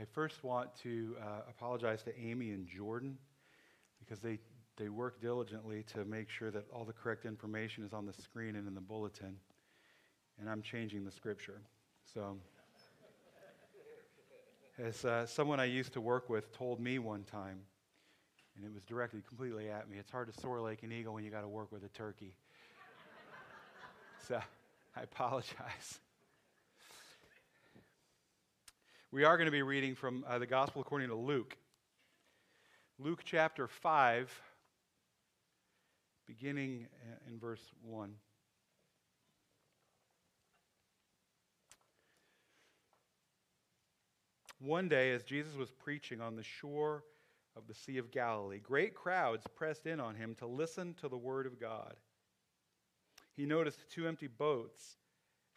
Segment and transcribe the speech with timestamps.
[0.00, 3.18] I first want to uh, apologize to Amy and Jordan
[3.98, 4.38] because they,
[4.78, 8.56] they work diligently to make sure that all the correct information is on the screen
[8.56, 9.36] and in the bulletin.
[10.38, 11.60] And I'm changing the scripture.
[12.14, 12.38] So,
[14.82, 17.58] as uh, someone I used to work with told me one time,
[18.56, 21.24] and it was directed completely at me, it's hard to soar like an eagle when
[21.24, 22.32] you got to work with a turkey.
[24.28, 24.40] so,
[24.96, 26.00] I apologize.
[29.12, 31.56] We are going to be reading from uh, the Gospel according to Luke.
[32.96, 34.32] Luke chapter 5,
[36.28, 36.86] beginning
[37.26, 38.12] in verse 1.
[44.60, 47.02] One day, as Jesus was preaching on the shore
[47.56, 51.18] of the Sea of Galilee, great crowds pressed in on him to listen to the
[51.18, 51.96] word of God.
[53.34, 54.98] He noticed two empty boats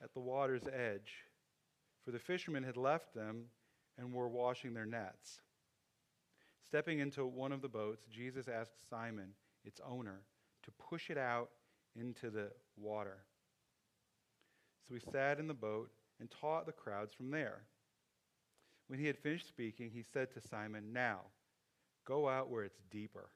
[0.01, 1.22] at the water's edge
[2.03, 3.45] for the fishermen had left them
[3.97, 5.39] and were washing their nets.
[6.67, 9.29] Stepping into one of the boats, Jesus asked Simon,
[9.63, 10.21] its owner,
[10.63, 11.49] to push it out
[11.95, 13.17] into the water.
[14.87, 17.61] So he sat in the boat and taught the crowds from there.
[18.87, 21.21] When he had finished speaking, he said to Simon, Now,
[22.05, 23.29] go out where it's deeper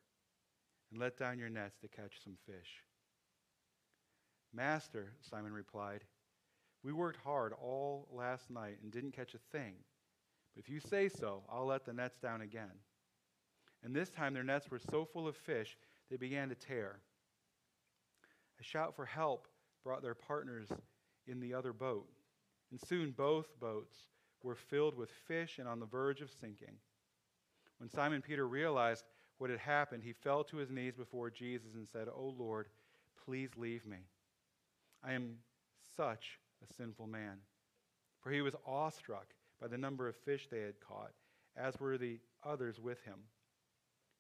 [0.92, 2.83] and let down your nets to catch some fish.
[4.53, 6.03] Master, Simon replied,
[6.83, 9.73] we worked hard all last night and didn't catch a thing.
[10.53, 12.72] But if you say so, I'll let the nets down again.
[13.83, 15.78] And this time their nets were so full of fish,
[16.09, 17.00] they began to tear.
[18.59, 19.48] A shout for help
[19.83, 20.70] brought their partners
[21.28, 22.08] in the other boat.
[22.72, 23.95] And soon both boats
[24.44, 26.75] were filled with fish and on the verge of sinking.
[27.78, 29.03] When Simon Peter realized
[29.38, 32.70] what had happened, he fell to his knees before Jesus and said, "O Lord,
[33.23, 34.08] please leave me.
[35.03, 35.38] I am
[35.95, 37.38] such a sinful man.
[38.22, 39.27] For he was awestruck
[39.61, 41.11] by the number of fish they had caught,
[41.55, 43.19] as were the others with him.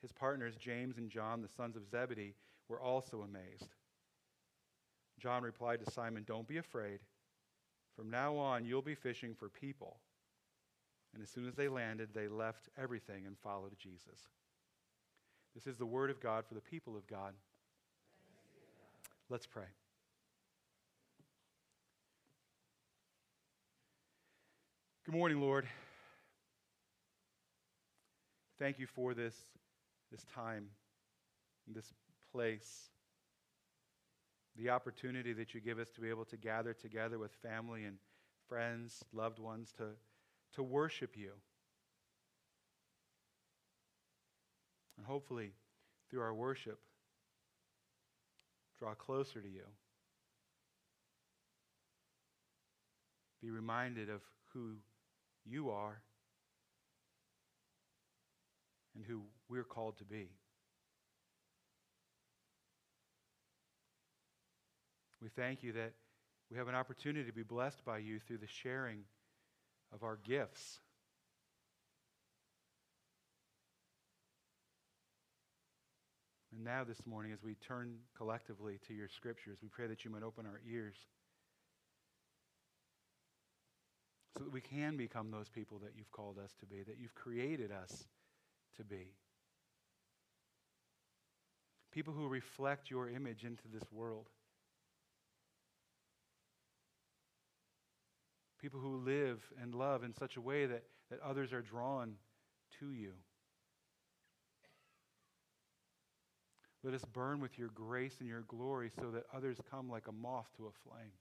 [0.01, 2.35] His partners, James and John, the sons of Zebedee,
[2.69, 3.73] were also amazed.
[5.19, 6.99] John replied to Simon, Don't be afraid.
[7.95, 9.97] From now on, you'll be fishing for people.
[11.13, 14.29] And as soon as they landed, they left everything and followed Jesus.
[15.55, 17.33] This is the word of God for the people of God.
[19.29, 19.65] Let's pray.
[25.07, 25.65] Good morning, Lord.
[28.59, 29.33] Thank you for this,
[30.11, 30.65] this time,
[31.65, 31.93] this
[32.33, 32.89] place,
[34.57, 37.95] the opportunity that you give us to be able to gather together with family and
[38.49, 39.91] friends, loved ones, to,
[40.55, 41.31] to worship you.
[44.97, 45.53] And hopefully,
[46.09, 46.79] through our worship,
[48.77, 49.63] draw closer to you.
[53.41, 54.19] Be reminded of
[54.51, 54.73] who
[55.49, 56.01] you are
[58.95, 60.29] and who we're called to be.
[65.21, 65.93] We thank you that
[66.51, 68.99] we have an opportunity to be blessed by you through the sharing
[69.93, 70.79] of our gifts.
[76.55, 80.11] And now, this morning, as we turn collectively to your scriptures, we pray that you
[80.11, 80.95] might open our ears
[84.35, 87.15] so that we can become those people that you've called us to be, that you've
[87.15, 88.07] created us
[88.77, 89.13] to be.
[91.91, 94.27] People who reflect your image into this world.
[98.61, 102.15] People who live and love in such a way that, that others are drawn
[102.79, 103.13] to you.
[106.83, 110.11] Let us burn with your grace and your glory so that others come like a
[110.11, 111.11] moth to a flame.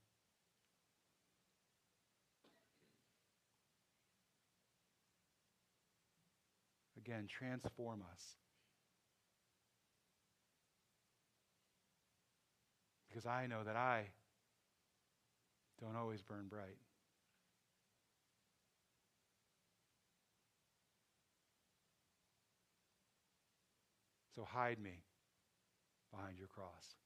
[7.07, 8.21] Again, transform us.
[13.07, 14.07] Because I know that I
[15.79, 16.75] don't always burn bright.
[24.35, 24.99] So hide me
[26.11, 26.97] behind your cross.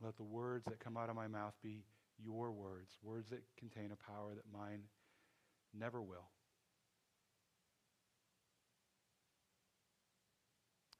[0.00, 1.82] Let the words that come out of my mouth be
[2.22, 4.82] your words, words that contain a power that mine
[5.78, 6.28] never will.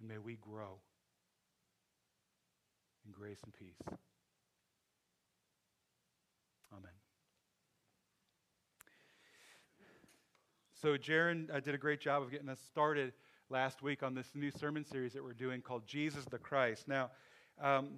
[0.00, 0.80] And may we grow
[3.06, 3.96] in grace and peace.
[6.72, 6.90] Amen.
[10.80, 13.12] So, Jaron uh, did a great job of getting us started
[13.50, 16.88] last week on this new sermon series that we're doing called Jesus the Christ.
[16.88, 17.10] Now,
[17.60, 17.90] um,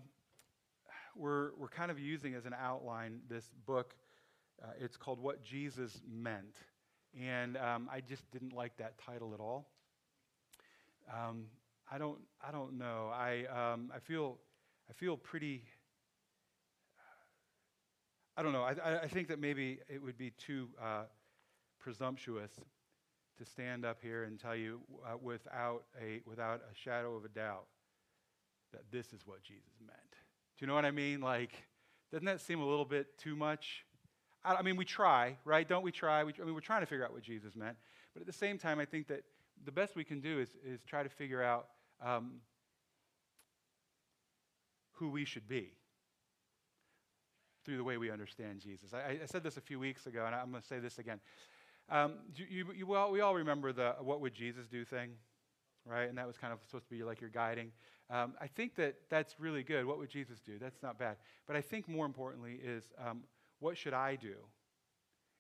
[1.17, 3.95] we're, we're kind of using as an outline this book
[4.63, 6.57] Uh, it's called What Jesus Meant.
[7.21, 9.69] And um, I just didn't like that title at all.
[11.13, 11.47] Um,
[11.91, 13.11] I don't, I don't know.
[13.13, 14.39] I, um, I feel,
[14.89, 15.63] I feel pretty.
[18.37, 18.63] I don't know.
[18.63, 21.05] I, I think that maybe it would be too uh,
[21.79, 22.51] presumptuous
[23.39, 27.29] to stand up here and tell you uh, without a without a shadow of a
[27.29, 27.67] doubt
[28.73, 29.99] that this is what Jesus meant.
[30.11, 31.21] Do you know what I mean?
[31.21, 31.53] Like,
[32.11, 33.85] doesn't that seem a little bit too much?
[34.45, 35.67] I, mean, we try, right?
[35.67, 36.23] Don't we try?
[36.25, 37.77] We, I mean, we're trying to figure out what Jesus meant.
[38.13, 39.25] But at the same time, I think that
[39.65, 41.69] the best we can do is, is try to figure out
[42.05, 42.41] um,
[44.93, 45.73] who we should be
[47.65, 48.93] through the way we understand Jesus.
[48.93, 51.21] I, I said this a few weeks ago, and I'm going to say this again.
[51.89, 55.11] Um, you, you, you, we all remember the what would Jesus do thing,
[55.87, 56.09] right?
[56.09, 57.73] And that was kind of supposed to be like your guiding.
[58.11, 59.87] Um, I think that that's really good.
[59.87, 60.59] What would Jesus do?
[60.59, 61.17] That's not bad.
[61.47, 63.23] But I think more importantly is um,
[63.65, 64.35] what should I do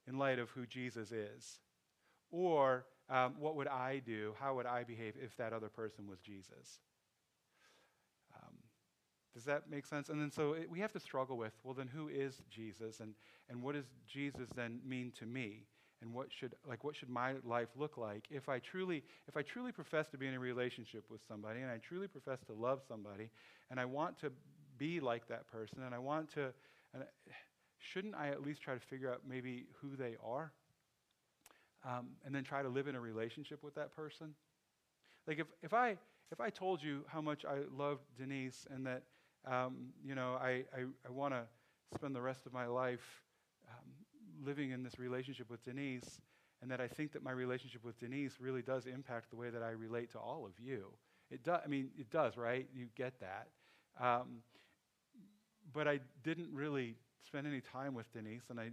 [0.08, 1.58] in light of who Jesus is?
[2.30, 4.32] Or um, what would I do?
[4.40, 6.80] How would I behave if that other person was Jesus?
[8.34, 8.54] Um,
[9.34, 10.08] does that make sense?
[10.08, 13.00] And then so it, we have to struggle with well, then who is Jesus?
[13.00, 13.12] And,
[13.50, 15.66] and what does Jesus then mean to me?
[16.02, 19.42] and what should like what should my life look like if I truly if I
[19.42, 22.82] truly profess to be in a relationship with somebody and I truly profess to love
[22.86, 23.30] somebody
[23.70, 24.32] and I want to
[24.76, 26.52] be like that person and I want to
[26.92, 27.04] and
[27.84, 30.52] shouldn't I at least try to figure out maybe who they are
[31.84, 34.34] um, and then try to live in a relationship with that person
[35.26, 35.96] like if, if I
[36.32, 39.02] if I told you how much I loved Denise and that
[39.50, 41.42] um, you know I, I, I want to
[41.94, 43.22] spend the rest of my life
[43.70, 43.90] um,
[44.44, 46.20] living in this relationship with Denise,
[46.62, 49.62] and that I think that my relationship with Denise really does impact the way that
[49.62, 50.86] I relate to all of you.
[51.30, 51.60] It does.
[51.64, 52.68] I mean, it does, right?
[52.74, 53.48] You get that.
[54.00, 54.42] Um,
[55.72, 58.70] but I didn't really spend any time with Denise, and I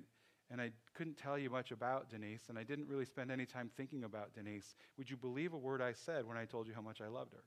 [0.51, 3.71] and I couldn't tell you much about Denise, and I didn't really spend any time
[3.77, 4.75] thinking about Denise.
[4.97, 7.33] Would you believe a word I said when I told you how much I loved
[7.33, 7.43] her?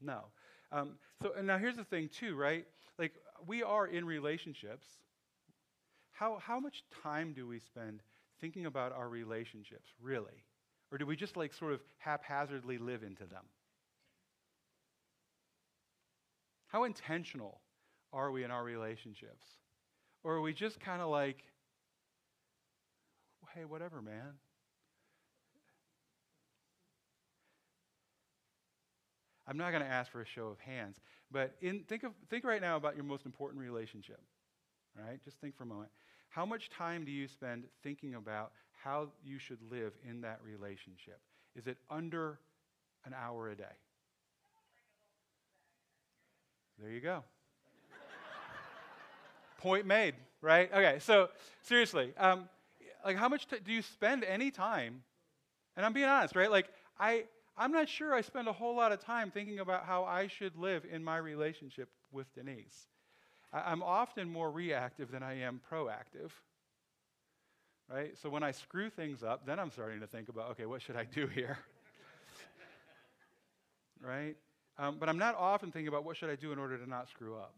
[0.00, 0.24] No.
[0.72, 2.66] Um, so, and now here's the thing, too, right?
[2.98, 3.12] Like,
[3.46, 4.86] we are in relationships,
[6.10, 8.02] how, how much time do we spend
[8.40, 10.44] thinking about our relationships, really?
[10.90, 13.44] Or do we just like sort of haphazardly live into them?
[16.66, 17.60] How intentional
[18.16, 19.46] are we in our relationships?
[20.24, 21.44] Or are we just kind of like,
[23.54, 24.34] hey, whatever, man?
[29.46, 30.96] I'm not going to ask for a show of hands,
[31.30, 34.20] but in, think, of, think right now about your most important relationship.
[34.98, 35.90] All right, Just think for a moment.
[36.30, 41.20] How much time do you spend thinking about how you should live in that relationship?
[41.54, 42.40] Is it under
[43.04, 43.64] an hour a day?
[46.78, 47.22] There you go.
[49.66, 50.72] Point made, right?
[50.72, 51.28] Okay, so
[51.62, 52.48] seriously, um,
[53.04, 55.02] like how much t- do you spend any time?
[55.76, 56.48] And I'm being honest, right?
[56.48, 56.68] Like
[57.00, 57.24] I,
[57.58, 60.56] I'm not sure I spend a whole lot of time thinking about how I should
[60.56, 62.86] live in my relationship with Denise.
[63.52, 66.30] I'm often more reactive than I am proactive.
[67.92, 68.16] Right?
[68.16, 70.94] So when I screw things up, then I'm starting to think about, okay, what should
[70.94, 71.58] I do here?
[74.00, 74.36] right?
[74.78, 77.08] Um, but I'm not often thinking about what should I do in order to not
[77.08, 77.52] screw up.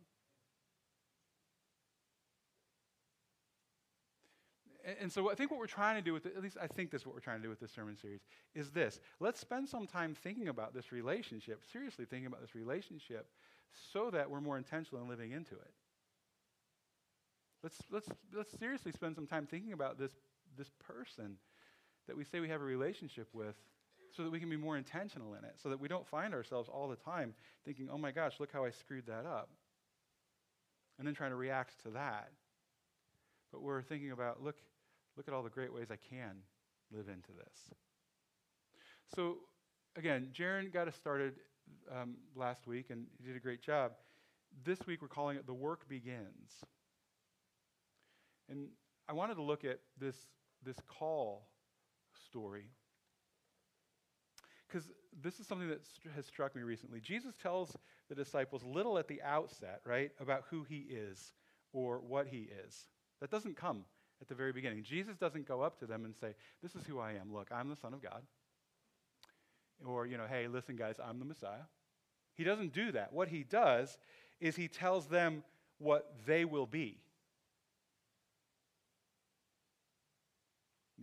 [5.01, 6.91] And, so I think what we're trying to do with, the, at least I think
[6.91, 8.21] this is what we're trying to do with this sermon series,
[8.55, 9.01] is this.
[9.21, 13.27] Let's spend some time thinking about this relationship, seriously thinking about this relationship,
[13.93, 15.73] so that we're more intentional in living into it.
[17.63, 20.13] Let's, let's, let's seriously spend some time thinking about this,
[20.57, 21.37] this person
[22.07, 23.57] that we say we have a relationship with
[24.17, 26.69] so that we can be more intentional in it, so that we don't find ourselves
[26.73, 29.51] all the time thinking, oh my gosh, look how I screwed that up.
[30.99, 32.31] And then trying to react to that.
[33.53, 34.57] But we're thinking about, look,
[35.19, 36.37] look at all the great ways I can
[36.93, 37.75] live into this.
[39.15, 39.39] So,
[39.97, 41.35] again, Jaron got us started
[41.93, 43.93] um, last week, and he did a great job.
[44.65, 46.65] This week, we're calling it The Work Begins.
[48.49, 48.69] And
[49.09, 50.15] I wanted to look at this,
[50.65, 51.49] this call
[52.27, 52.71] story
[54.69, 54.91] because
[55.23, 57.01] this is something that st- has struck me recently.
[57.01, 57.75] Jesus tells
[58.09, 61.33] the disciples little at the outset, right, about who he is
[61.73, 62.87] or what he is.
[63.21, 63.85] That doesn't come
[64.21, 64.83] at the very beginning.
[64.83, 67.33] Jesus doesn't go up to them and say, This is who I am.
[67.33, 68.23] Look, I'm the Son of God.
[69.87, 71.67] Or, you know, hey, listen, guys, I'm the Messiah.
[72.35, 73.13] He doesn't do that.
[73.13, 73.97] What he does
[74.41, 75.45] is he tells them
[75.79, 76.99] what they will be.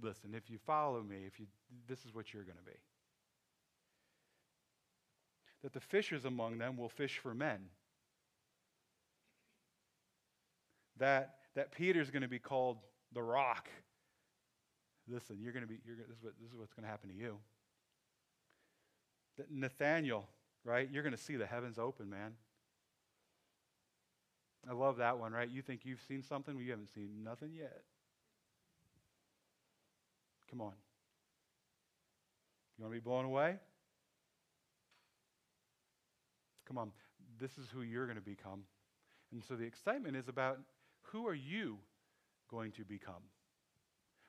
[0.02, 1.48] Listen, if you follow me, if you
[1.88, 2.78] this is what you're going to be.
[5.64, 7.60] That the fishers among them will fish for men.
[10.98, 12.78] That that Peter's going to be called
[13.16, 13.70] the rock.
[15.08, 17.10] Listen, you're going to be, you're, this, is what, this is what's going to happen
[17.10, 17.38] to you.
[19.50, 20.28] Nathaniel,
[20.64, 20.88] right?
[20.92, 22.34] You're going to see the heavens open, man.
[24.70, 25.50] I love that one, right?
[25.50, 26.56] You think you've seen something?
[26.56, 27.84] Well, you haven't seen nothing yet.
[30.50, 30.74] Come on.
[32.78, 33.56] You want to be blown away?
[36.68, 36.92] Come on.
[37.40, 38.62] This is who you're going to become.
[39.32, 40.60] And so the excitement is about
[41.04, 41.78] who are you
[42.50, 43.24] going to become?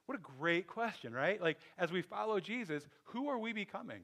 [0.06, 1.40] What a great question, right?
[1.40, 4.02] Like, as we follow Jesus, who are we becoming?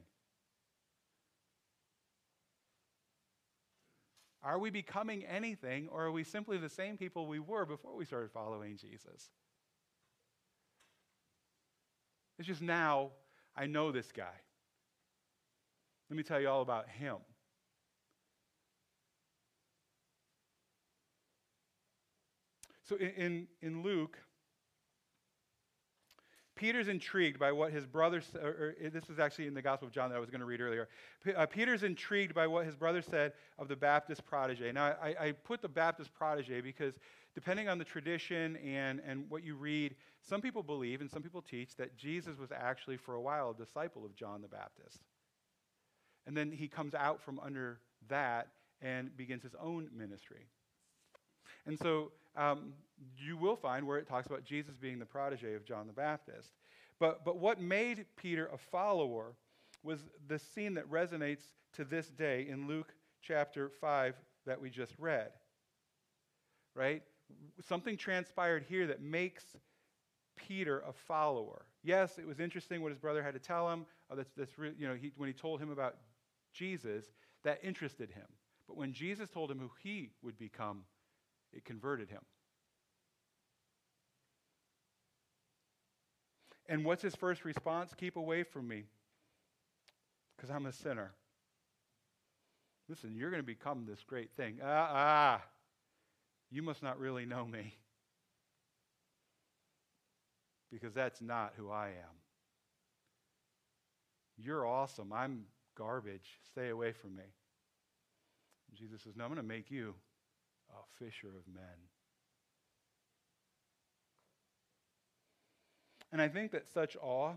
[4.43, 8.03] Are we becoming anything, or are we simply the same people we were before we
[8.03, 9.29] started following Jesus?
[12.37, 13.11] It's just now
[13.55, 14.33] I know this guy.
[16.09, 17.17] Let me tell you all about him.
[22.83, 24.17] So in, in, in Luke,
[26.55, 29.93] Peter's intrigued by what his brother, or, or, this is actually in the Gospel of
[29.93, 30.87] John that I was going to read earlier.
[31.23, 34.71] P- uh, Peter's intrigued by what his brother said of the Baptist protege.
[34.71, 36.93] Now, I, I, put the Baptist protege because
[37.33, 41.41] depending on the tradition and, and what you read, some people believe and some people
[41.41, 44.99] teach that Jesus was actually, for a while, a disciple of John the Baptist.
[46.27, 48.49] And then he comes out from under that
[48.81, 50.45] and begins his own ministry.
[51.65, 52.73] And so um,
[53.17, 56.51] you will find where it talks about Jesus being the protege of John the Baptist.
[56.99, 59.33] But, but what made Peter a follower
[59.83, 64.93] was the scene that resonates to this day in Luke chapter 5 that we just
[64.97, 65.29] read.
[66.75, 67.03] Right?
[67.67, 69.43] Something transpired here that makes
[70.35, 71.65] Peter a follower.
[71.83, 73.85] Yes, it was interesting what his brother had to tell him.
[74.09, 75.97] Oh, that's, that's re- you know, he, when he told him about
[76.53, 77.05] Jesus,
[77.43, 78.25] that interested him.
[78.67, 80.83] But when Jesus told him who he would become,
[81.53, 82.21] it converted him.
[86.67, 87.91] And what's his first response?
[87.97, 88.85] Keep away from me,
[90.35, 91.11] because I'm a sinner.
[92.89, 94.59] Listen, you're going to become this great thing.
[94.63, 95.41] Ah, ah,
[96.49, 97.75] you must not really know me,
[100.71, 102.15] because that's not who I am.
[104.37, 105.13] You're awesome.
[105.13, 105.45] I'm
[105.77, 106.39] garbage.
[106.47, 107.23] Stay away from me.
[108.73, 109.93] Jesus says, No, I'm going to make you
[110.73, 111.63] a fisher of men.
[116.11, 117.33] And I think that such awe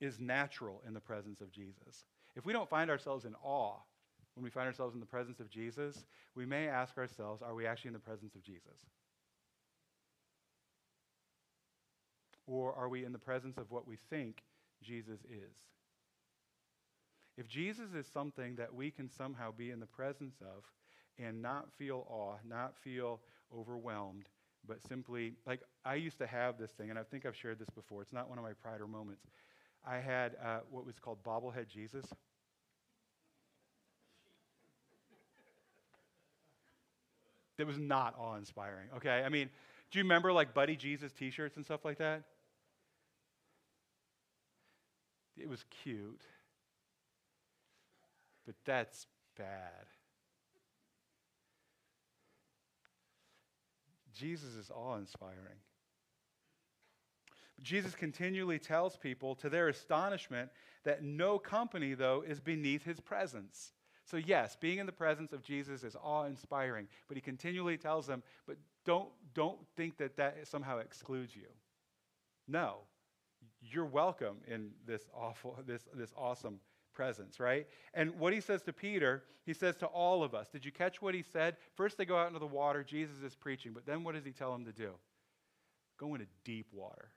[0.00, 2.04] is natural in the presence of Jesus.
[2.34, 3.76] If we don't find ourselves in awe
[4.34, 7.66] when we find ourselves in the presence of Jesus, we may ask ourselves, are we
[7.66, 8.84] actually in the presence of Jesus?
[12.46, 14.42] Or are we in the presence of what we think
[14.82, 15.56] Jesus is?
[17.38, 20.64] If Jesus is something that we can somehow be in the presence of
[21.18, 23.20] and not feel awe, not feel
[23.56, 24.28] overwhelmed,
[24.66, 27.70] but simply, like, I used to have this thing, and I think I've shared this
[27.70, 28.02] before.
[28.02, 29.24] It's not one of my prider moments.
[29.86, 32.06] I had uh, what was called bobblehead Jesus.
[37.56, 39.22] That was not awe inspiring, okay?
[39.24, 39.48] I mean,
[39.90, 42.22] do you remember like Buddy Jesus t shirts and stuff like that?
[45.38, 46.22] It was cute
[48.46, 49.06] but that's
[49.36, 49.86] bad.
[54.16, 55.58] Jesus is awe inspiring.
[57.62, 60.50] Jesus continually tells people, to their astonishment,
[60.84, 63.72] that no company, though, is beneath his presence.
[64.04, 68.06] So, yes, being in the presence of Jesus is awe inspiring, but he continually tells
[68.06, 71.48] them, but don't, don't think that that somehow excludes you.
[72.46, 72.76] No,
[73.60, 76.60] you're welcome in this awful, this, this awesome
[76.96, 77.66] presence, right?
[77.94, 80.48] And what he says to Peter, he says to all of us.
[80.48, 81.56] Did you catch what he said?
[81.76, 82.82] First, they go out into the water.
[82.82, 83.72] Jesus is preaching.
[83.72, 84.92] But then what does he tell them to do?
[85.98, 87.10] Go into deep water.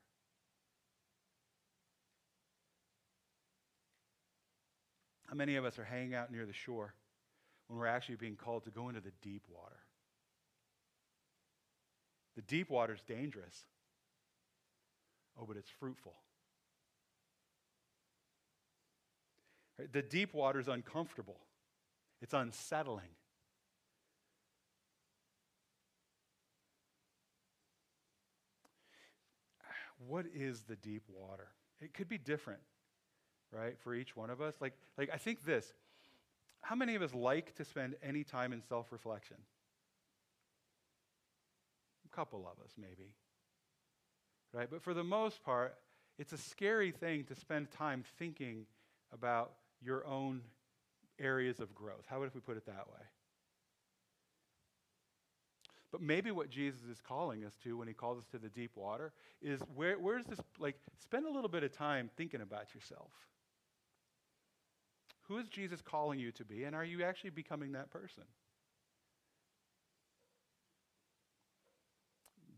[5.28, 6.94] How many of us are hanging out near the shore
[7.68, 9.78] when we're actually being called to go into the deep water?
[12.36, 13.56] The deep water is dangerous.
[15.40, 16.16] Oh, but it's fruitful.
[19.92, 21.40] The deep water is uncomfortable,
[22.22, 23.10] it's unsettling.
[30.08, 31.50] What is the deep water?
[31.82, 32.62] It could be different,
[33.52, 34.56] right, for each one of us.
[34.62, 35.74] Like, like I think this
[36.62, 39.38] how many of us like to spend any time in self reflection?
[42.12, 43.14] A couple of us, maybe.
[44.54, 44.68] Right?
[44.70, 45.76] But for the most part,
[46.18, 48.66] it's a scary thing to spend time thinking
[49.14, 50.42] about your own
[51.20, 52.06] areas of growth.
[52.08, 53.06] How would if we put it that way?
[55.92, 58.72] But maybe what Jesus is calling us to when he calls us to the deep
[58.76, 63.10] water is where, where's this, like, spend a little bit of time thinking about yourself.
[65.28, 68.24] Who is Jesus calling you to be, and are you actually becoming that person?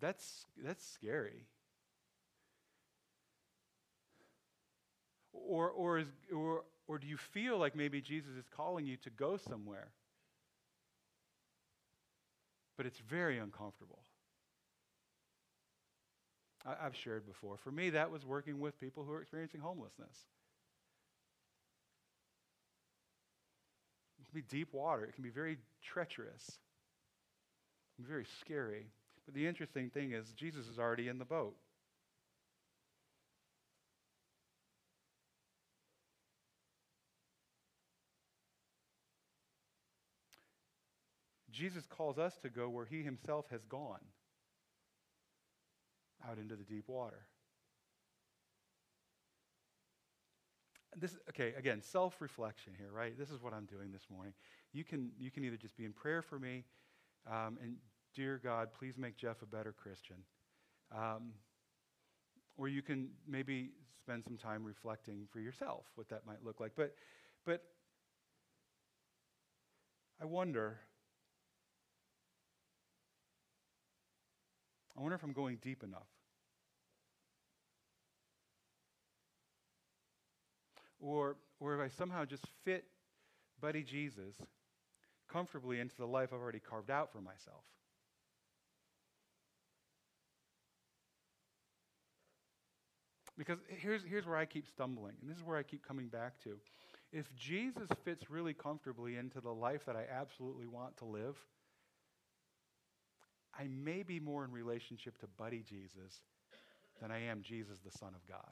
[0.01, 1.45] That's, that's scary.
[5.31, 9.09] Or, or, is, or, or do you feel like maybe Jesus is calling you to
[9.11, 9.87] go somewhere?
[12.75, 13.99] But it's very uncomfortable.
[16.65, 17.55] I, have shared before.
[17.55, 20.17] For me, that was working with people who are experiencing homelessness.
[24.19, 28.87] It can be deep water, it can be very treacherous, it can be very scary.
[29.25, 31.55] But the interesting thing is, Jesus is already in the boat.
[41.61, 44.03] Jesus calls us to go where he himself has gone
[46.27, 47.27] out into the deep water.
[50.97, 53.15] This, okay, again, self reflection here, right?
[53.15, 54.33] This is what I'm doing this morning.
[54.73, 56.63] You can, you can either just be in prayer for me,
[57.29, 57.75] um, and
[58.15, 60.17] dear God, please make Jeff a better Christian.
[60.91, 61.33] Um,
[62.57, 66.71] or you can maybe spend some time reflecting for yourself what that might look like.
[66.75, 66.95] But,
[67.45, 67.61] but
[70.19, 70.79] I wonder
[75.01, 76.05] I wonder if I'm going deep enough.
[80.99, 82.83] Or, or if I somehow just fit
[83.59, 84.35] Buddy Jesus
[85.27, 87.63] comfortably into the life I've already carved out for myself.
[93.39, 96.39] Because here's, here's where I keep stumbling, and this is where I keep coming back
[96.43, 96.57] to.
[97.11, 101.37] If Jesus fits really comfortably into the life that I absolutely want to live,
[103.57, 106.21] I may be more in relationship to Buddy Jesus
[107.01, 108.51] than I am Jesus, the Son of God.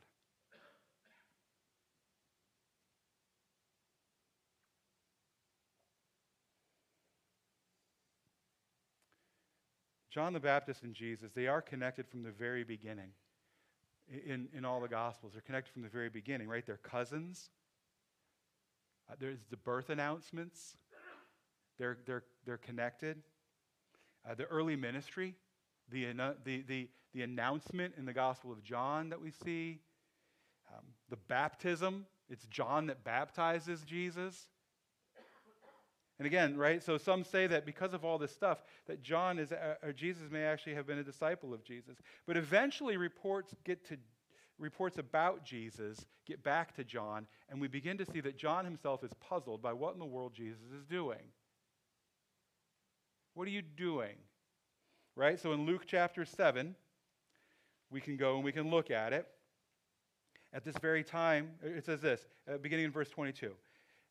[10.12, 13.12] John the Baptist and Jesus, they are connected from the very beginning.
[14.25, 16.66] In, in all the Gospels, they're connected from the very beginning, right?
[16.66, 17.51] They're cousins.
[19.09, 20.77] Uh, there's the birth announcements.
[21.77, 23.22] They're, they're, they're connected.
[24.27, 25.36] Uh, the early ministry,
[25.92, 26.05] the,
[26.44, 29.79] the, the, the announcement in the Gospel of John that we see,
[30.74, 34.50] um, the baptism, it's John that baptizes Jesus.
[36.20, 36.84] And again, right?
[36.84, 40.24] So some say that because of all this stuff, that John is, uh, or Jesus
[40.29, 41.96] may actually have been a disciple of Jesus.
[42.27, 43.98] But eventually, reports get to
[44.60, 49.03] reports about Jesus get back to John, and we begin to see that John himself
[49.03, 51.32] is puzzled by what in the world Jesus is doing.
[53.40, 54.18] What are you doing?
[55.16, 55.40] Right?
[55.40, 56.75] So in Luke chapter 7,
[57.90, 59.28] we can go and we can look at it.
[60.52, 63.54] At this very time, it says this, uh, beginning in verse 22.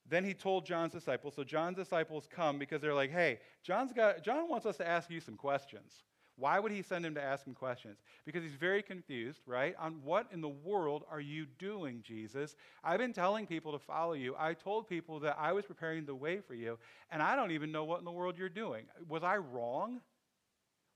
[0.09, 1.35] Then he told John's disciples.
[1.37, 5.11] So John's disciples come because they're like, hey, John's got, John wants us to ask
[5.11, 6.05] you some questions.
[6.39, 7.99] Why would he send him to ask him questions?
[8.25, 9.75] Because he's very confused, right?
[9.77, 12.55] On what in the world are you doing, Jesus?
[12.85, 14.37] I've been telling people to follow you.
[14.39, 16.79] I told people that I was preparing the way for you,
[17.11, 18.85] and I don't even know what in the world you're doing.
[19.09, 20.01] Was I wrong?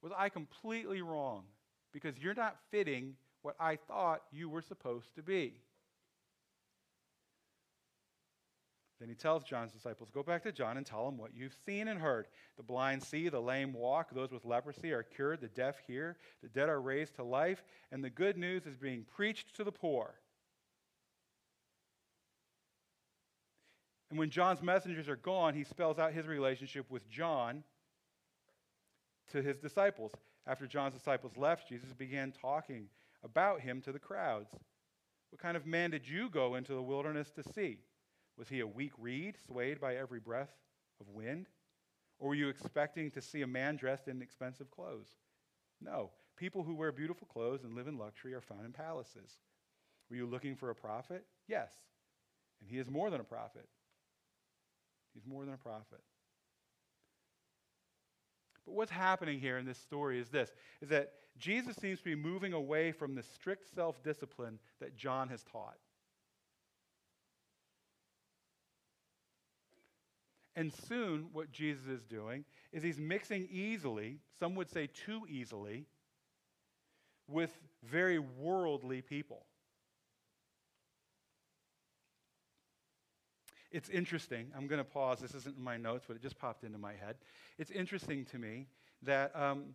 [0.01, 1.43] Was I completely wrong?
[1.93, 5.55] Because you're not fitting what I thought you were supposed to be.
[9.03, 11.89] Then he tells John's disciples, Go back to John and tell him what you've seen
[11.89, 12.29] and heard.
[12.57, 16.49] The blind see, the lame walk, those with leprosy are cured, the deaf hear, the
[16.49, 20.15] dead are raised to life, and the good news is being preached to the poor.
[24.09, 27.65] And when John's messengers are gone, he spells out his relationship with John
[29.33, 30.13] to his disciples.
[30.47, 32.87] After John's disciples left, Jesus began talking
[33.25, 34.53] about him to the crowds.
[35.31, 37.79] What kind of man did you go into the wilderness to see?
[38.39, 40.53] Was he a weak reed, swayed by every breath
[41.01, 41.47] of wind?
[42.19, 45.09] Or were you expecting to see a man dressed in expensive clothes?
[45.81, 46.11] No.
[46.37, 49.39] People who wear beautiful clothes and live in luxury are found in palaces.
[50.09, 51.25] Were you looking for a prophet?
[51.49, 51.71] Yes.
[52.61, 53.69] And he is more than a prophet.
[55.15, 56.01] He's more than a prophet.
[58.65, 62.15] But what's happening here in this story is this is that Jesus seems to be
[62.15, 65.77] moving away from the strict self-discipline that John has taught.
[70.55, 75.87] And soon, what Jesus is doing is he's mixing easily, some would say too easily,
[77.29, 77.51] with
[77.85, 79.47] very worldly people.
[83.71, 84.53] It's interesting.
[84.55, 85.19] I'm going to pause.
[85.21, 87.17] This isn't in my notes, but it just popped into my head.
[87.59, 88.67] It's interesting to me
[89.03, 89.75] that um,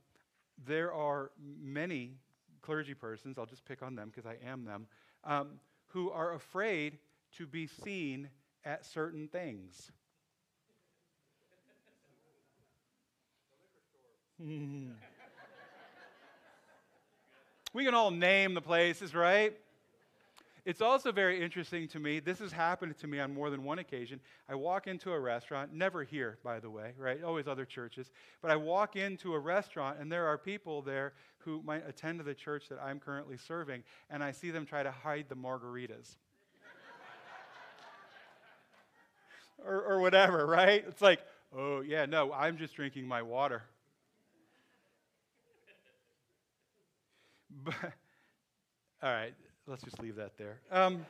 [0.65, 2.17] there are many
[2.61, 4.87] clergy persons, I'll just pick on them because I am them,
[5.23, 6.99] um, who are afraid
[7.37, 8.29] to be seen
[8.65, 9.91] at certain things.
[17.73, 19.57] we can all name the places, right?
[20.63, 22.19] It's also very interesting to me.
[22.19, 24.19] This has happened to me on more than one occasion.
[24.49, 27.23] I walk into a restaurant, never here, by the way, right?
[27.23, 28.11] Always other churches.
[28.41, 32.33] But I walk into a restaurant, and there are people there who might attend the
[32.33, 36.17] church that I'm currently serving, and I see them try to hide the margaritas.
[39.65, 40.83] or, or whatever, right?
[40.85, 41.21] It's like,
[41.57, 43.63] oh, yeah, no, I'm just drinking my water.
[47.67, 47.75] But,
[49.03, 49.33] all right,
[49.67, 50.61] let's just leave that there.
[50.71, 51.05] Um,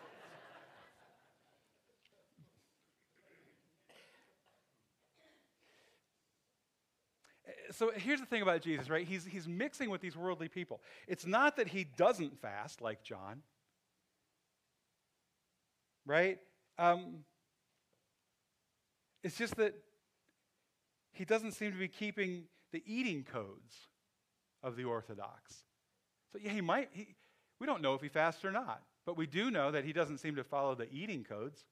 [7.69, 9.05] so here's the thing about Jesus, right?
[9.05, 10.81] He's, he's mixing with these worldly people.
[11.07, 13.43] It's not that he doesn't fast like John,
[16.07, 16.39] right?
[16.79, 17.19] Um,
[19.23, 19.75] it's just that
[21.11, 23.75] he doesn't seem to be keeping the eating codes
[24.63, 25.66] of the Orthodox.
[26.31, 27.15] So, yeah, he might, he,
[27.59, 30.19] we don't know if he fasts or not, but we do know that he doesn't
[30.19, 31.63] seem to follow the eating codes.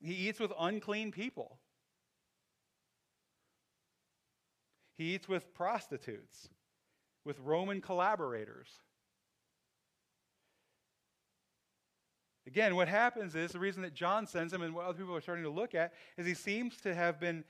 [0.00, 1.58] He eats with unclean people,
[4.98, 6.48] he eats with prostitutes,
[7.24, 8.68] with Roman collaborators.
[12.46, 15.20] Again, what happens is the reason that John sends him and what other people are
[15.22, 17.42] starting to look at is he seems to have been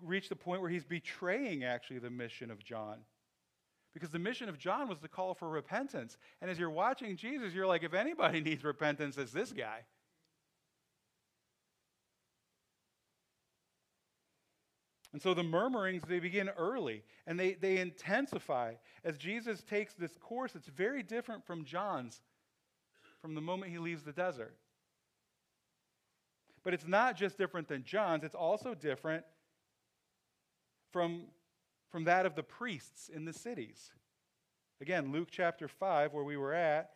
[0.00, 2.98] reached the point where he's betraying actually the mission of John.
[3.96, 6.18] Because the mission of John was to call for repentance.
[6.42, 9.86] And as you're watching Jesus, you're like, if anybody needs repentance, it's this guy.
[15.14, 20.14] And so the murmurings, they begin early and they, they intensify as Jesus takes this
[20.20, 20.54] course.
[20.54, 22.20] It's very different from John's
[23.22, 24.58] from the moment he leaves the desert.
[26.62, 29.24] But it's not just different than John's, it's also different
[30.92, 31.28] from
[31.96, 33.90] from that of the priests in the cities.
[34.82, 36.90] Again, Luke chapter 5, where we were at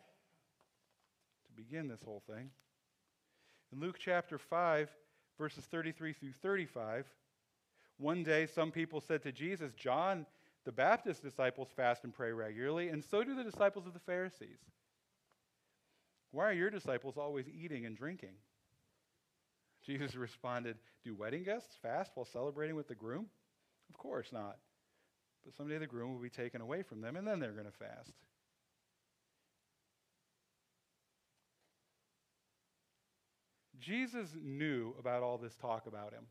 [1.47, 2.51] to begin this whole thing.
[3.73, 4.91] In Luke chapter 5,
[5.39, 7.07] verses 33 through 35,
[7.97, 10.27] one day some people said to Jesus, John
[10.65, 14.59] the Baptist's disciples fast and pray regularly, and so do the disciples of the Pharisees.
[16.29, 18.35] Why are your disciples always eating and drinking?
[19.83, 23.25] Jesus responded, Do wedding guests fast while celebrating with the groom?
[23.89, 24.57] Of course not.
[25.43, 27.71] But someday the groom will be taken away from them, and then they're going to
[27.71, 28.13] fast.
[33.79, 36.25] Jesus knew about all this talk about him.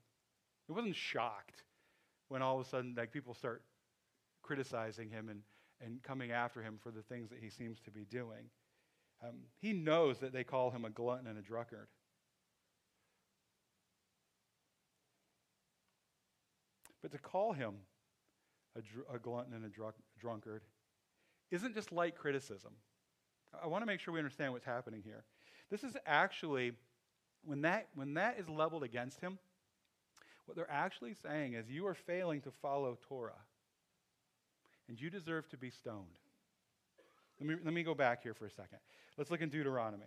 [0.66, 1.64] He wasn't shocked
[2.28, 3.64] when all of a sudden like people start
[4.42, 5.42] criticizing him and,
[5.80, 8.48] and coming after him for the things that he seems to be doing.
[9.22, 11.88] Um, he knows that they call him a glutton and a drunkard.
[17.02, 17.74] But to call him
[18.76, 20.62] a, dr- a glutton and a dr- drunkard
[21.50, 22.72] isn't just light criticism.
[23.62, 25.24] I want to make sure we understand what's happening here.
[25.70, 26.72] This is actually,
[27.44, 29.38] when that, when that is leveled against him,
[30.46, 33.32] what they're actually saying is you are failing to follow Torah,
[34.88, 36.18] and you deserve to be stoned.
[37.40, 38.78] Let me, let me go back here for a second.
[39.16, 40.06] Let's look in Deuteronomy.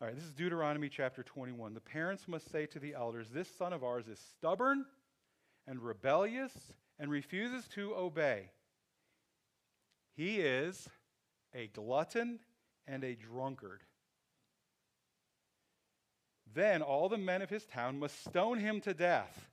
[0.00, 1.74] All right, this is Deuteronomy chapter 21.
[1.74, 4.86] The parents must say to the elders, This son of ours is stubborn
[5.66, 6.52] and rebellious
[6.98, 8.50] and refuses to obey.
[10.16, 10.88] He is
[11.54, 12.40] a glutton
[12.86, 13.82] and a drunkard.
[16.52, 19.48] Then all the men of his town must stone him to death.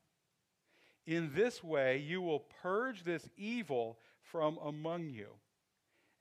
[1.05, 5.27] In this way, you will purge this evil from among you,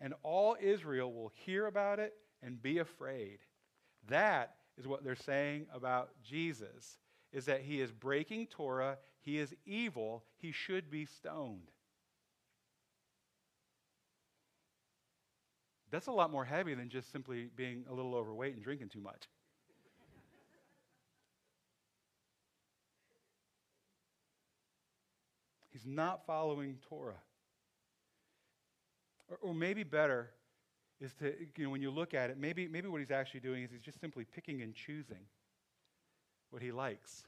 [0.01, 3.39] and all Israel will hear about it and be afraid.
[4.09, 6.99] That is what they're saying about Jesus
[7.33, 11.73] is that he is breaking Torah, he is evil, he should be stoned.
[15.91, 19.01] That's a lot more heavy than just simply being a little overweight and drinking too
[19.01, 19.25] much.
[25.73, 27.21] He's not following Torah.
[29.29, 30.31] Or, or, maybe better
[31.01, 33.65] is to, you know, when you look at it, maybe, maybe what he's actually doing
[33.65, 35.27] is he's just simply picking and choosing
[36.51, 37.25] what he likes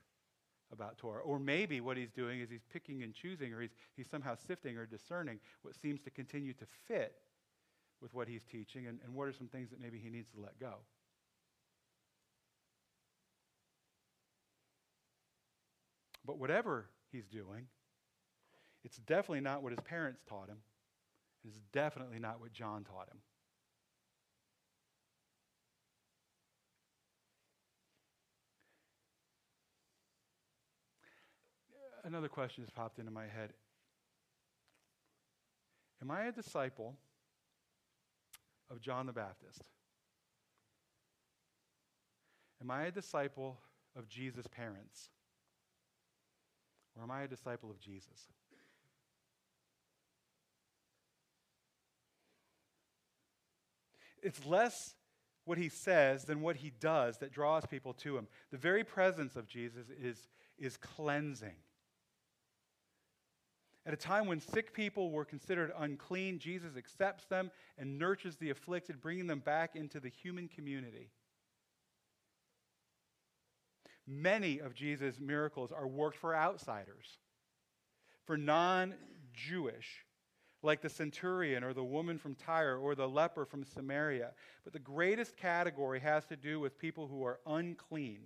[0.73, 1.23] about Torah.
[1.23, 4.77] Or maybe what he's doing is he's picking and choosing, or he's, he's somehow sifting
[4.77, 7.15] or discerning what seems to continue to fit
[8.01, 10.41] with what he's teaching, and, and what are some things that maybe he needs to
[10.41, 10.75] let go.
[16.25, 17.67] But whatever he's doing.
[18.85, 20.59] It's definitely not what his parents taught him.
[21.45, 23.19] It's definitely not what John taught him.
[32.09, 33.53] Another question has popped into my head.
[36.01, 36.97] Am I a disciple
[38.71, 39.63] of John the Baptist?
[42.63, 43.59] Am I a disciple
[43.95, 45.11] of Jesus' parents?
[46.97, 48.27] Or am I a disciple of Jesus?
[54.23, 54.95] It's less
[55.45, 58.29] what he says than what he does that draws people to him.
[58.51, 60.27] The very presence of Jesus is,
[60.59, 61.57] is cleansing.
[63.89, 68.51] At a time when sick people were considered unclean, Jesus accepts them and nurtures the
[68.51, 71.09] afflicted, bringing them back into the human community.
[74.07, 77.17] Many of Jesus' miracles are worked for outsiders,
[78.27, 78.93] for non
[79.33, 80.05] Jewish,
[80.63, 84.33] like the centurion or the woman from Tyre or the leper from Samaria.
[84.65, 88.25] But the greatest category has to do with people who are unclean,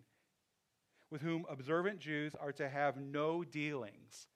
[1.08, 4.26] with whom observant Jews are to have no dealings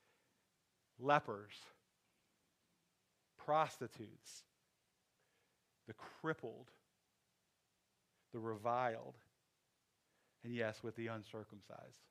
[0.99, 1.55] lepers,
[3.45, 4.45] prostitutes,
[5.87, 6.71] the crippled,
[8.33, 9.15] the reviled,
[10.45, 12.03] and yes, with the uncircumcised.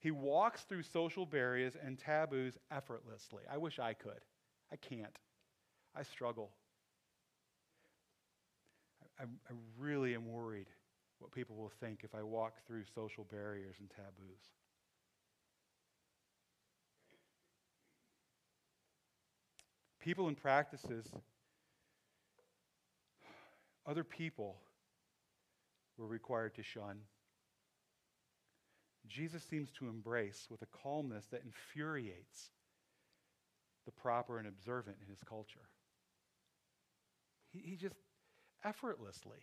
[0.00, 3.42] He walks through social barriers and taboos effortlessly.
[3.50, 4.24] I wish I could.
[4.72, 5.18] I can't.
[5.94, 6.50] I struggle.
[9.18, 10.68] I, I, really am worried
[11.20, 14.40] what people will think if I walk through social barriers and taboos.
[20.00, 21.06] People and practices,
[23.86, 24.56] other people
[25.98, 27.00] were required to shun.
[29.06, 32.50] Jesus seems to embrace with a calmness that infuriates
[33.84, 35.68] the proper and observant in his culture.
[37.52, 37.96] He, he just
[38.64, 39.38] effortlessly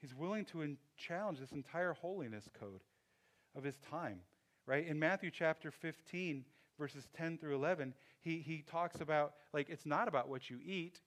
[0.00, 2.80] He's willing to challenge this entire holiness code
[3.56, 4.20] of his time,
[4.66, 4.86] right?
[4.86, 6.44] In Matthew chapter 15,
[6.78, 11.00] verses 10 through 11, he, he talks about, like, it's not about what you eat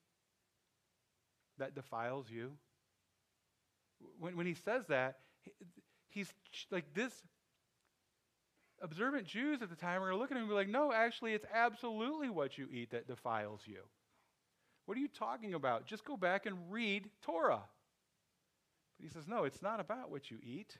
[1.58, 2.52] that defiles you.
[4.18, 5.18] When, when he says that,
[6.08, 6.32] he's
[6.70, 7.12] like, this
[8.80, 10.92] observant Jews at the time are going to look at him and be like, no,
[10.92, 13.80] actually, it's absolutely what you eat that defiles you.
[14.86, 15.86] What are you talking about?
[15.86, 17.62] Just go back and read Torah.
[19.04, 20.78] He says, no, it's not about what you eat.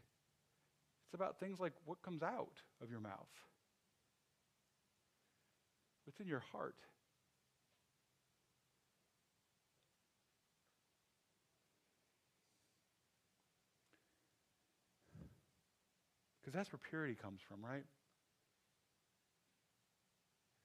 [1.05, 3.29] It's about things like what comes out of your mouth,
[6.07, 6.75] what's in your heart.
[16.41, 17.85] Because that's where purity comes from, right?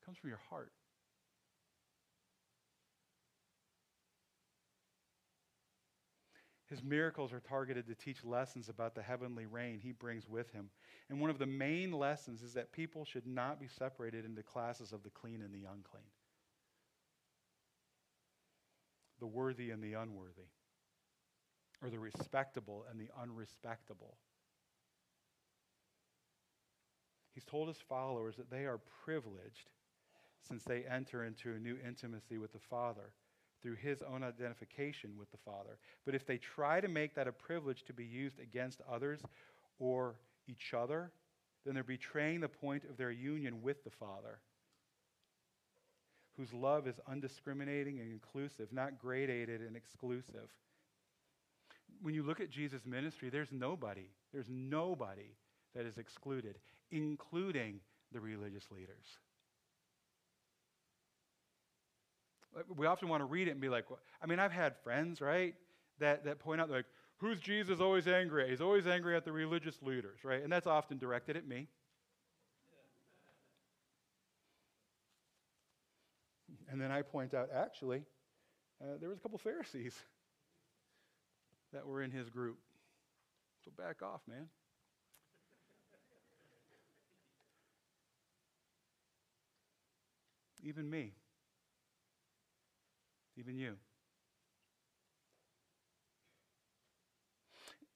[0.02, 0.72] It comes from your heart.
[6.70, 10.70] His miracles are targeted to teach lessons about the heavenly reign he brings with him.
[11.10, 14.94] And one of the main lessons is that people should not be separated into classes
[14.94, 16.04] of the clean and the unclean,
[19.20, 20.50] the worthy and the unworthy,
[21.82, 24.18] or the respectable and the unrespectable.
[27.34, 29.72] He's told his followers that they are privileged
[30.48, 33.14] since they enter into a new intimacy with the Father
[33.62, 35.78] through his own identification with the Father.
[36.06, 39.22] But if they try to make that a privilege to be used against others
[39.80, 40.16] or
[40.48, 41.12] each other,
[41.66, 44.40] then they're betraying the point of their union with the Father,
[46.38, 50.50] whose love is undiscriminating and inclusive, not gradated and exclusive.
[52.02, 55.36] When you look at Jesus' ministry, there's nobody, there's nobody
[55.76, 56.56] that is excluded,
[56.92, 59.20] including the religious leaders.
[62.76, 65.22] We often want to read it and be like, well, I mean, I've had friends,
[65.22, 65.56] right,
[66.00, 66.86] that, that point out, like,
[67.18, 68.50] who's Jesus always angry at?
[68.50, 70.42] He's always angry at the religious leaders, right?
[70.42, 71.68] And that's often directed at me.
[76.72, 78.04] And then I point out, actually,
[78.82, 79.96] uh, there was a couple Pharisees
[81.74, 82.58] that were in his group.
[83.66, 84.48] So back off, man.
[90.64, 91.14] Even me
[93.40, 93.76] even you.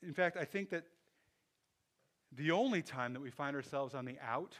[0.02, 0.86] In fact, I think that
[2.32, 4.56] the only time that we find ourselves on the out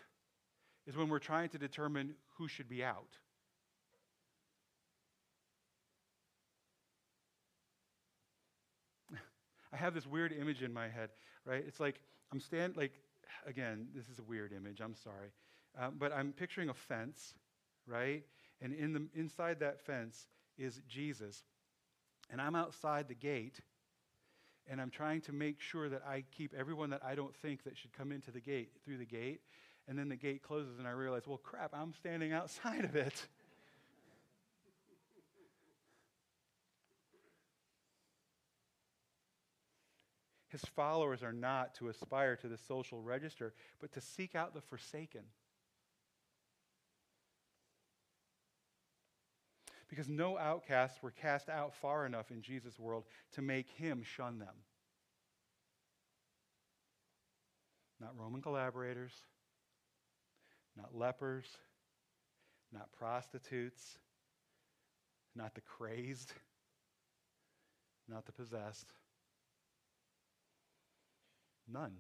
[0.86, 3.18] is when we're trying to determine who should be out.
[9.74, 11.10] I have this weird image in my head,
[11.46, 11.64] right?
[11.66, 12.94] It's like I'm standing, like
[13.48, 14.82] again, this is a weird image.
[14.82, 15.32] I'm sorry,
[15.80, 17.34] um, but I'm picturing a fence,
[17.88, 18.24] right?
[18.62, 21.44] And in the inside that fence is Jesus,
[22.30, 23.60] and I'm outside the gate,
[24.68, 27.78] and I'm trying to make sure that I keep everyone that I don't think that
[27.78, 29.42] should come into the gate through the gate,
[29.88, 33.26] and then the gate closes, and I realize, well, crap, I'm standing outside of it.
[40.54, 44.62] His followers are not to aspire to the social register, but to seek out the
[44.62, 45.24] forsaken.
[49.94, 53.04] Because no outcasts were cast out far enough in Jesus' world
[53.34, 54.56] to make him shun them.
[58.02, 59.12] Not Roman collaborators,
[60.76, 61.46] not lepers,
[62.72, 64.00] not prostitutes,
[65.36, 66.34] not the crazed,
[68.10, 68.88] not the possessed
[71.72, 71.94] None.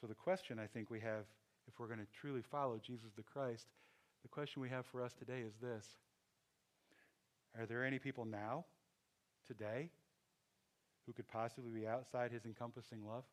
[0.00, 1.24] So, the question I think we have,
[1.68, 3.66] if we're going to truly follow Jesus the Christ,
[4.22, 5.86] the question we have for us today is this
[7.58, 8.64] Are there any people now,
[9.46, 9.90] today,
[11.06, 13.24] who could possibly be outside his encompassing love?